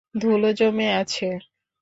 [0.15, 1.27] ধুলো জমে আছে।